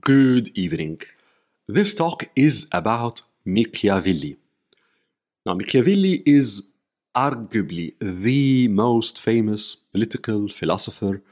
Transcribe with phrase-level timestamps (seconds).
[0.00, 1.02] Good evening.
[1.68, 4.38] This talk is about Machiavelli.
[5.44, 6.62] Now, Machiavelli is
[7.14, 11.22] arguably the most famous political philosopher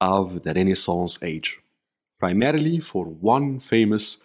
[0.00, 1.58] of the Renaissance age,
[2.20, 4.22] primarily for one famous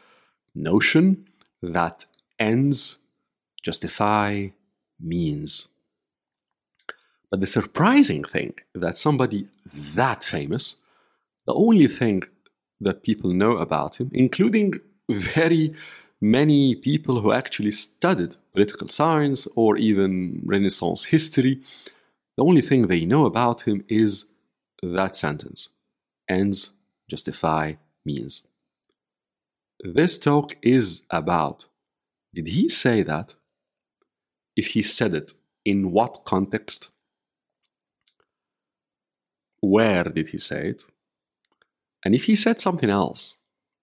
[0.54, 1.26] notion
[1.64, 2.06] that
[2.38, 3.00] ends
[3.64, 4.50] justify
[5.00, 5.68] means.
[7.32, 9.48] But the surprising thing that somebody
[9.96, 10.76] that famous,
[11.48, 12.22] the only thing
[12.80, 14.74] that people know about him, including
[15.10, 15.74] very
[16.22, 21.62] many people who actually studied political science or even Renaissance history,
[22.38, 24.26] the only thing they know about him is
[24.82, 25.70] that sentence
[26.30, 26.72] ends
[27.10, 27.74] justify
[28.06, 28.44] means.
[29.82, 31.66] This talk is about
[32.34, 33.34] did he say that?
[34.56, 35.34] If he said it,
[35.66, 36.90] in what context?
[39.62, 40.84] Where did he say it?
[42.06, 43.36] And if he said something else,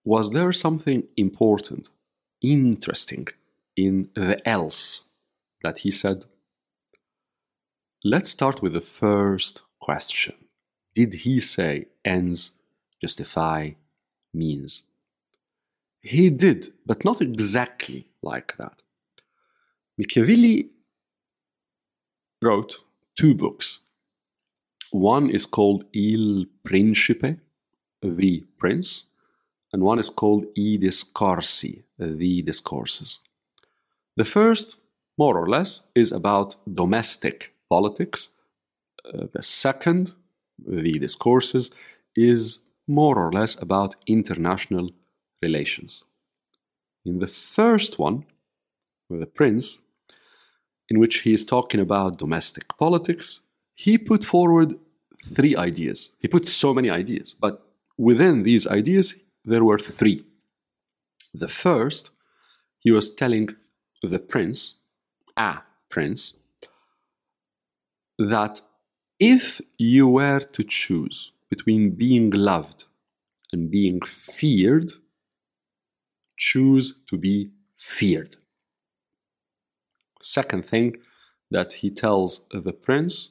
[0.05, 1.89] was there something important,
[2.43, 3.27] interesting
[3.77, 5.09] in the else
[5.63, 6.25] that he said?
[8.05, 10.35] Let's start with the first question.
[10.95, 12.53] Did he say ends
[13.01, 13.73] justify
[14.33, 14.85] means?
[16.01, 18.83] He did, but not exactly like that.
[19.99, 20.71] Machiavelli
[22.41, 22.85] wrote
[23.17, 23.81] two books.
[24.93, 27.39] One is called Il Principe,
[28.15, 29.05] the Prince,
[29.73, 33.21] and one is called I Discorsi, the Discourses.
[34.17, 34.81] The first,
[35.19, 38.31] more or less, is about domestic politics.
[39.05, 40.13] Uh, the second,
[40.67, 41.71] the Discourses,
[42.15, 44.91] is more or less about international
[45.43, 46.05] relations.
[47.05, 48.25] In the first one,
[49.09, 49.79] with the prince,
[50.89, 53.41] in which he is talking about domestic politics,
[53.75, 54.75] he put forward
[55.25, 56.15] three ideas.
[56.21, 57.66] He put so many ideas, but
[57.99, 60.25] within these ideas, there were three.
[61.35, 62.11] The first,
[62.79, 63.49] he was telling
[64.03, 64.77] the prince,
[65.37, 65.59] a
[65.89, 66.35] prince,
[68.19, 68.61] that
[69.19, 72.85] if you were to choose between being loved
[73.53, 74.91] and being feared,
[76.37, 78.37] choose to be feared.
[80.21, 80.97] Second thing
[81.51, 83.31] that he tells the prince,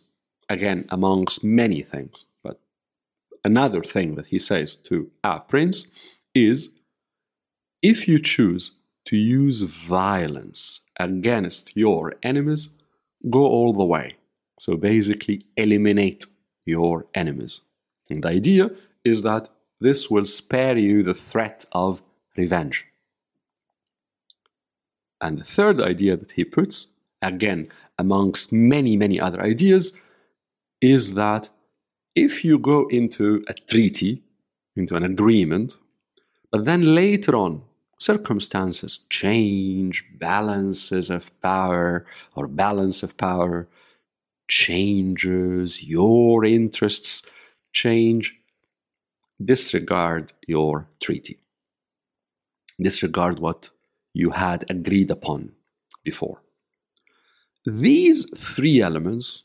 [0.49, 2.25] again, amongst many things,
[3.45, 5.87] another thing that he says to a prince
[6.33, 6.71] is
[7.81, 8.71] if you choose
[9.05, 12.69] to use violence against your enemies,
[13.29, 14.15] go all the way.
[14.59, 16.25] So basically, eliminate
[16.65, 17.61] your enemies.
[18.09, 18.71] And the idea
[19.03, 22.01] is that this will spare you the threat of
[22.35, 22.87] revenge.
[25.21, 26.87] And the third idea that he puts,
[27.21, 27.67] again,
[27.99, 29.93] amongst many, many other ideas,
[30.81, 31.49] is that
[32.15, 34.23] if you go into a treaty,
[34.75, 35.77] into an agreement,
[36.51, 37.61] but then later on
[37.99, 42.05] circumstances change, balances of power
[42.35, 43.67] or balance of power
[44.47, 47.29] changes, your interests
[47.71, 48.35] change,
[49.43, 51.37] disregard your treaty.
[52.79, 53.69] Disregard what
[54.13, 55.51] you had agreed upon
[56.03, 56.41] before.
[57.65, 59.44] These three elements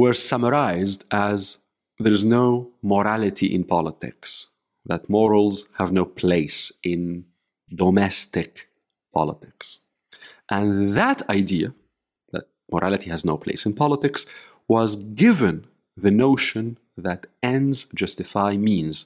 [0.00, 1.58] were summarized as
[1.98, 4.28] there is no morality in politics,
[4.86, 7.24] that morals have no place in
[7.74, 8.68] domestic
[9.12, 9.80] politics.
[10.48, 11.74] And that idea,
[12.32, 14.24] that morality has no place in politics,
[14.68, 14.94] was
[15.24, 15.66] given
[15.96, 18.96] the notion that ends justify means.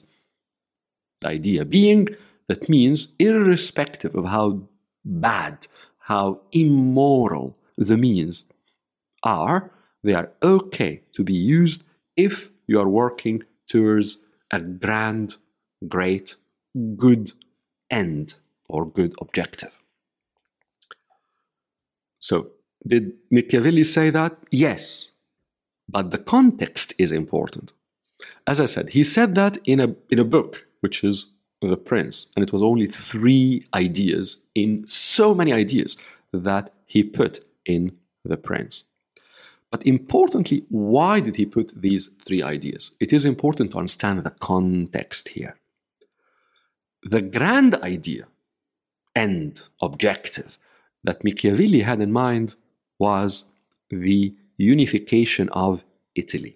[1.21, 2.07] The idea being
[2.49, 4.61] that means, irrespective of how
[5.03, 5.65] bad,
[5.97, 8.45] how immoral the means
[9.23, 9.72] are,
[10.03, 15.35] they are okay to be used if you are working towards a grand,
[15.87, 16.35] great,
[16.95, 17.31] good
[17.89, 18.35] end
[18.67, 19.79] or good objective.
[22.19, 22.51] So,
[22.85, 24.37] did Machiavelli say that?
[24.51, 25.09] Yes.
[25.89, 27.73] But the context is important.
[28.47, 31.31] As I said, he said that in a, in a book, which is
[31.61, 35.97] The Prince, and it was only three ideas in so many ideas
[36.31, 38.85] that he put in The Prince.
[39.73, 42.91] But importantly, why did he put these three ideas?
[42.99, 45.55] It is important to understand the context here.
[47.01, 48.27] The grand idea,
[49.15, 50.59] end, objective,
[51.03, 52.53] that Machiavelli had in mind
[52.99, 53.45] was
[53.89, 56.55] the unification of Italy.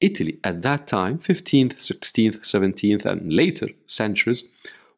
[0.00, 4.42] Italy at that time, 15th, 16th, 17th, and later centuries,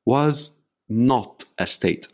[0.07, 0.57] was
[0.89, 2.09] not a state,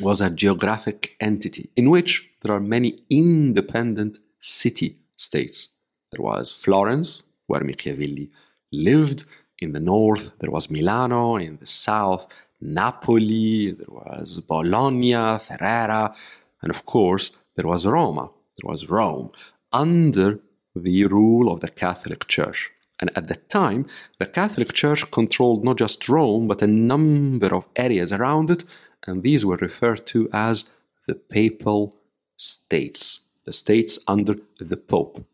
[0.00, 5.68] was a geographic entity in which there are many independent city states.
[6.12, 8.30] There was Florence, where Machiavelli
[8.72, 9.24] lived
[9.60, 11.36] In the north, there was Milano.
[11.36, 12.26] In the south,
[12.60, 13.72] Napoli.
[13.72, 16.14] There was Bologna, Ferrara.
[16.62, 18.30] And of course, there was Roma.
[18.56, 19.30] There was Rome
[19.72, 20.40] under
[20.74, 22.70] the rule of the Catholic Church.
[23.00, 23.86] And at that time,
[24.18, 28.64] the Catholic Church controlled not just Rome, but a number of areas around it,
[29.06, 30.64] and these were referred to as
[31.06, 31.96] the Papal
[32.36, 35.24] States, the states under the Pope.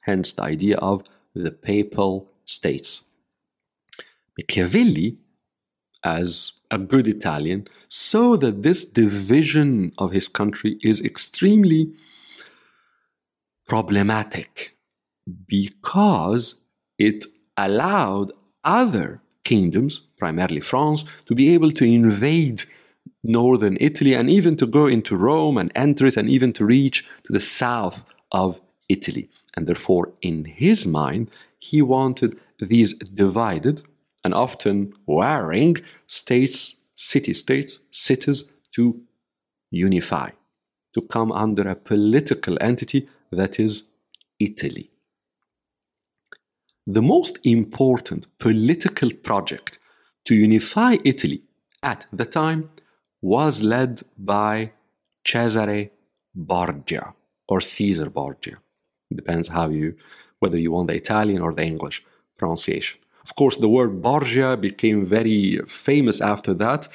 [0.00, 1.02] Hence the idea of
[1.34, 3.06] the Papal States.
[4.38, 5.16] Machiavelli,
[6.04, 11.92] as a good Italian, saw that this division of his country is extremely
[13.66, 14.76] problematic
[15.46, 16.60] because
[16.98, 17.24] it
[17.56, 18.32] allowed
[18.64, 22.62] other kingdoms, primarily France, to be able to invade
[23.24, 27.04] northern Italy and even to go into Rome and enter it and even to reach
[27.24, 29.28] to the south of Italy.
[29.56, 33.82] And therefore, in his mind, he wanted these divided
[34.24, 35.76] and often warring
[36.06, 39.00] states, city states, cities to
[39.70, 40.30] unify,
[40.94, 43.90] to come under a political entity that is
[44.38, 44.90] Italy.
[46.86, 49.78] The most important political project
[50.24, 51.42] to unify Italy
[51.82, 52.70] at the time
[53.24, 54.70] was led by
[55.24, 55.90] Cesare
[56.34, 57.14] Borgia
[57.48, 58.58] or Caesar Borgia.
[59.10, 59.96] It Depends how you
[60.40, 62.04] whether you want the Italian or the English
[62.36, 63.00] pronunciation.
[63.22, 66.88] Of course, the word Borgia became very famous after that.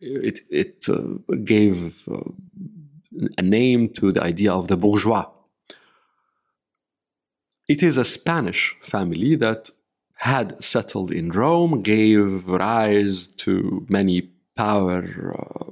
[0.00, 2.24] It, it uh, gave uh,
[3.36, 5.26] a name to the idea of the bourgeois.
[7.68, 9.70] It is a Spanish family that
[10.16, 15.70] had settled in Rome, gave rise to many power uh,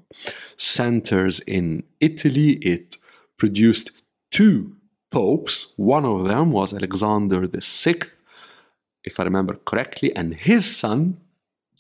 [0.57, 2.51] centers in Italy.
[2.75, 2.97] It
[3.37, 3.91] produced
[4.31, 4.77] two
[5.11, 5.75] popes.
[5.77, 7.99] One of them was Alexander VI,
[9.03, 11.17] if I remember correctly, and his son,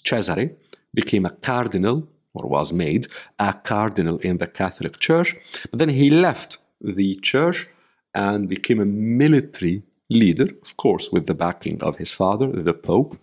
[0.05, 0.51] Cesare,
[0.95, 3.07] became a cardinal, or was made
[3.39, 5.37] a cardinal in the Catholic Church.
[5.71, 7.69] But then he left the church
[8.15, 13.17] and became a military leader, of course, with the backing of his father, the Pope,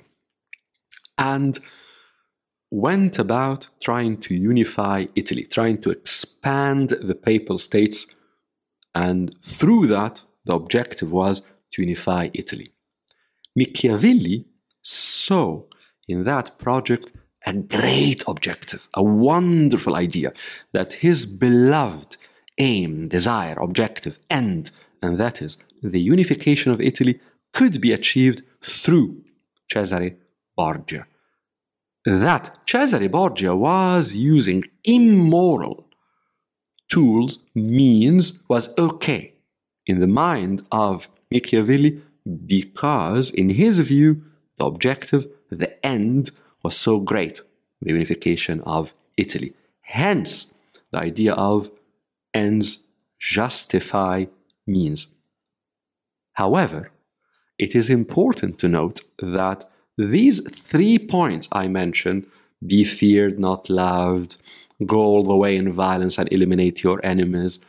[1.18, 1.60] and
[2.74, 8.16] went about trying to unify Italy, trying to expand the papal states.
[8.96, 12.70] And through that, the objective was to unify Italy.
[13.56, 14.46] Machiavelli
[14.82, 15.62] saw
[16.08, 17.14] in that project
[17.46, 20.34] a great objective, a wonderful idea
[20.72, 22.18] that his beloved
[22.58, 24.72] aim, desire, objective, end,
[25.04, 27.20] and that is the unification of Italy,
[27.52, 29.24] could be achieved through
[29.72, 30.16] Cesare
[30.58, 31.06] Borgia.
[32.06, 35.88] That Cesare Borgia was using immoral
[36.90, 39.34] tools, means, was okay
[39.86, 42.02] in the mind of Machiavelli
[42.46, 44.24] because, in his view,
[44.58, 46.32] the objective, the end,
[46.64, 47.42] was so great
[47.82, 49.54] the unification of Italy.
[49.82, 50.54] Hence,
[50.92, 51.70] the idea of
[52.34, 52.86] ends
[53.20, 54.26] justify
[54.66, 55.08] means.
[56.34, 56.92] However,
[57.58, 62.28] it is important to note that these three points I mentioned
[62.66, 64.38] be feared, not loved,
[64.86, 67.60] go all the way in violence and eliminate your enemies,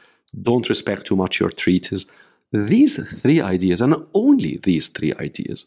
[0.42, 2.06] don't respect too much your treaties.
[2.52, 5.66] These three ideas, and only these three ideas,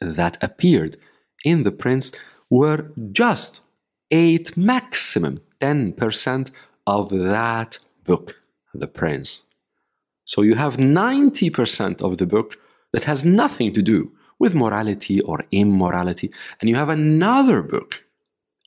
[0.00, 0.96] that appeared
[1.44, 2.12] in the Prince
[2.50, 3.62] were just
[4.10, 6.50] 8, maximum 10%
[6.86, 8.40] of that book,
[8.74, 9.42] The Prince.
[10.24, 12.58] So you have 90% of the book
[12.92, 16.30] that has nothing to do with morality or immorality,
[16.60, 18.04] and you have another book,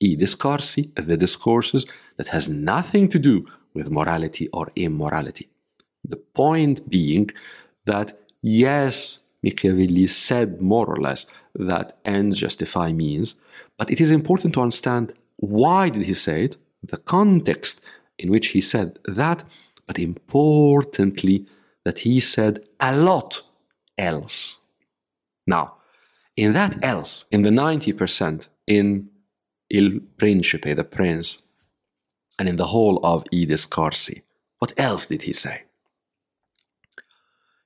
[0.02, 1.86] I Discorsi, the Discourses,
[2.16, 5.48] that has nothing to do with morality or immorality.
[6.04, 7.30] The point being
[7.86, 8.12] that
[8.42, 13.36] yes, Machiavelli said more or less that ends justify means,
[13.78, 17.84] but it is important to understand why did he say it, the context
[18.18, 19.44] in which he said that,
[19.86, 21.46] but importantly,
[21.84, 23.40] that he said a lot
[23.98, 24.61] else.
[25.46, 25.76] Now,
[26.36, 29.08] in that else, in the 90% in
[29.70, 31.42] Il Principe, the Prince,
[32.38, 34.22] and in the whole of I Discorsi,
[34.58, 35.64] what else did he say?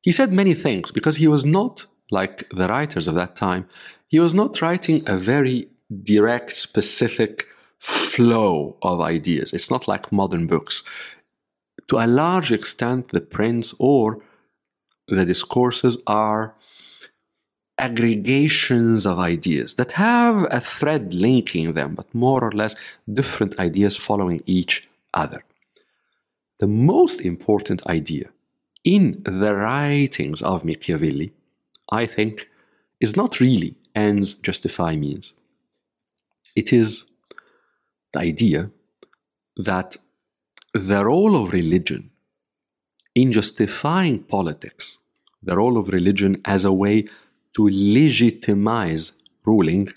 [0.02, 3.68] He said many things because he was not like the writers of that time,
[4.09, 5.68] he was not writing a very
[6.02, 7.47] direct, specific
[7.78, 9.52] flow of ideas.
[9.52, 10.83] It's not like modern books
[11.88, 14.18] to a large extent, the prince or
[15.09, 16.54] the discourses are
[17.78, 22.75] aggregations of ideas that have a thread linking them, but more or less
[23.12, 25.45] different ideas following each other.
[26.59, 28.30] The most important idea
[28.85, 31.33] in the writings of Machiavelli,
[31.90, 32.49] I think,
[33.00, 35.35] is not really ends justify means?
[36.54, 37.04] It is
[38.12, 38.71] the idea
[39.56, 39.97] that
[40.73, 42.11] the role of religion
[43.14, 44.99] in justifying politics,
[45.42, 47.06] the role of religion as a way
[47.56, 49.12] to legitimize
[49.46, 49.88] ruling,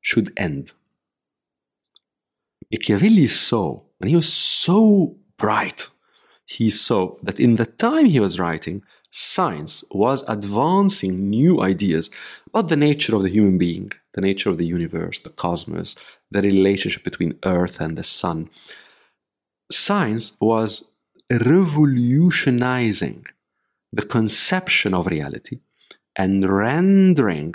[0.00, 0.72] should end.
[2.72, 5.86] Machiavelli saw, and he was so bright,
[6.46, 12.10] he saw that in the time he was writing, science was advancing new ideas
[12.48, 15.94] about the nature of the human being, the nature of the universe, the cosmos,
[16.32, 18.50] the relationship between Earth and the Sun.
[19.70, 20.90] Science was
[21.30, 23.26] revolutionizing
[23.92, 25.60] the conception of reality
[26.22, 27.54] and rendering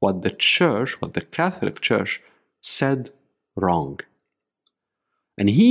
[0.00, 2.20] what the church, what the Catholic Church
[2.60, 3.10] said
[3.54, 4.00] wrong.
[5.38, 5.70] And he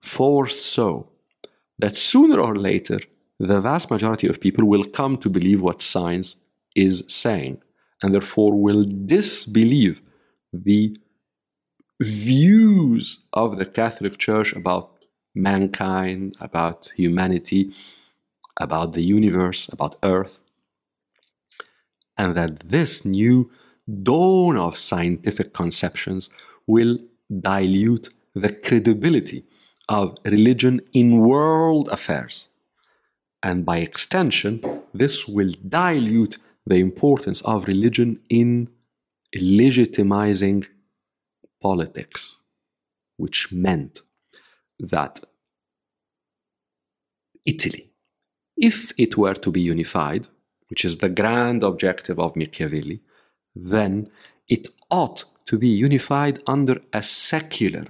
[0.00, 1.04] foresaw
[1.78, 3.00] that sooner or later
[3.38, 6.36] the vast majority of people will come to believe what science
[6.74, 7.60] is saying
[8.00, 8.84] and therefore will
[9.16, 10.00] disbelieve
[10.70, 10.96] the
[12.00, 13.04] views
[13.34, 14.84] of the Catholic Church about
[15.34, 17.72] mankind, about humanity,
[18.58, 20.38] about the universe, about Earth,
[22.16, 23.50] and that this new
[24.02, 26.30] dawn of scientific conceptions
[26.66, 26.98] will
[27.40, 29.44] dilute the credibility
[29.88, 32.48] of religion in world affairs.
[33.42, 34.62] And by extension,
[34.94, 38.68] this will dilute the importance of religion in
[39.36, 40.66] legitimizing
[41.60, 42.40] politics,
[43.16, 44.02] which meant
[44.78, 45.20] that
[47.44, 47.90] Italy,
[48.56, 50.28] if it were to be unified,
[50.72, 52.98] which is the grand objective of Machiavelli,
[53.54, 54.10] then
[54.48, 57.84] it ought to be unified under a secular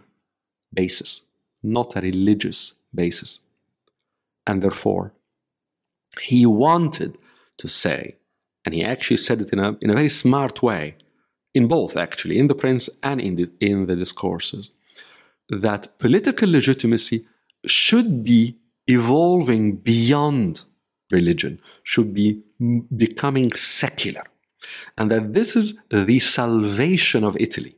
[0.75, 1.29] basis,
[1.63, 3.39] not a religious basis.
[4.49, 5.13] And therefore,
[6.21, 7.19] he wanted
[7.59, 8.17] to say,
[8.65, 10.97] and he actually said it in a, in a very smart way,
[11.55, 14.71] in both actually, in the Prince and in the, in the discourses,
[15.51, 17.29] that political legitimacy
[17.65, 18.57] should be
[18.89, 20.65] evolving beyond
[21.13, 22.43] religion, should be
[22.97, 24.25] becoming secular,
[24.97, 27.75] and that this is the salvation of Italy.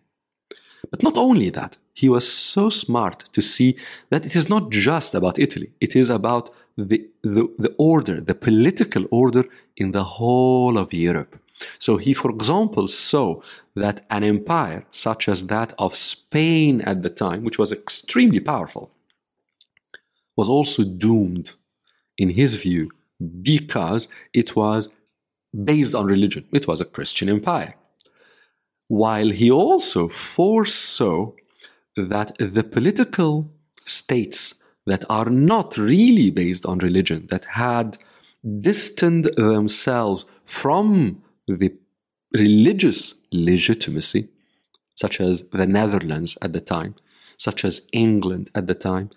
[0.91, 3.76] But not only that, he was so smart to see
[4.11, 8.35] that it is not just about Italy, it is about the, the, the order, the
[8.35, 9.45] political order
[9.76, 11.38] in the whole of Europe.
[11.79, 13.41] So he, for example, saw
[13.76, 18.91] that an empire such as that of Spain at the time, which was extremely powerful,
[20.37, 21.53] was also doomed,
[22.19, 22.91] in his view,
[23.43, 24.93] because it was
[25.64, 26.45] based on religion.
[26.52, 27.75] It was a Christian empire.
[28.88, 31.33] While he also foresaw
[31.97, 33.50] that the political
[33.85, 37.97] states that are not really based on religion, that had
[38.61, 41.73] distanced themselves from the
[42.35, 44.28] religious legitimacy,
[44.97, 46.95] such as the Netherlands at the time,
[47.37, 49.11] such as England at the time,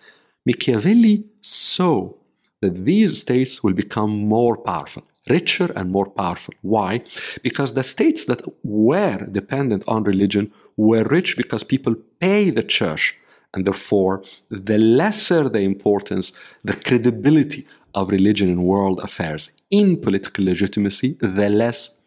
[0.45, 2.13] Machiavelli saw
[2.61, 6.53] that these states will become more powerful, richer and more powerful.
[6.61, 7.03] Why?
[7.43, 13.15] Because the states that were dependent on religion were rich because people pay the church
[13.53, 16.33] and therefore, the lesser the importance,
[16.63, 21.99] the credibility of religion in world affairs in political legitimacy, the less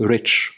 [0.00, 0.52] rich,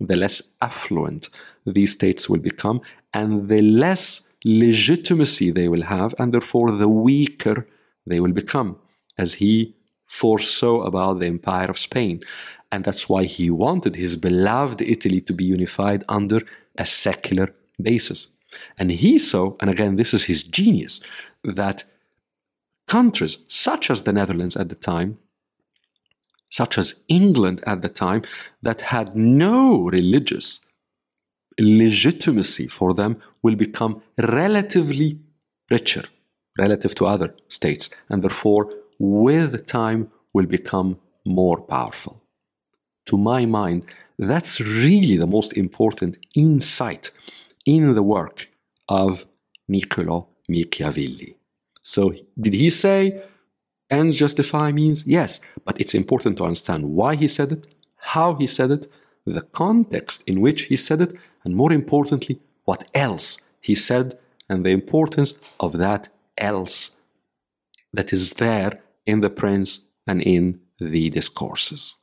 [0.00, 1.28] the less affluent
[1.66, 2.80] these states will become,
[3.12, 7.66] and the less legitimacy they will have, and therefore the weaker
[8.08, 8.78] they will become,
[9.16, 9.74] as he
[10.06, 12.22] foresaw about the empire of Spain.
[12.72, 16.40] And that's why he wanted his beloved Italy to be unified under
[16.76, 18.28] a secular basis.
[18.78, 21.00] And he saw, and again, this is his genius,
[21.44, 21.84] that
[22.86, 25.18] countries such as the Netherlands at the time,
[26.50, 28.22] such as England at the time,
[28.62, 30.66] that had no religious
[31.58, 35.20] legitimacy for them will become relatively
[35.70, 36.04] richer
[36.58, 42.20] relative to other states, and therefore, with time, will become more powerful.
[43.06, 43.86] To my mind,
[44.18, 47.10] that's really the most important insight
[47.64, 48.48] in the work
[48.88, 49.26] of
[49.68, 51.36] Niccolo Machiavelli.
[51.82, 53.22] So, did he say
[53.90, 55.06] ends justify means?
[55.06, 58.90] Yes, but it's important to understand why he said it, how he said it,
[59.24, 61.12] the context in which he said it,
[61.44, 67.00] and more importantly, what else he said, and the importance of that else
[67.92, 68.72] that is there
[69.06, 71.97] in the Prince and in the discourses.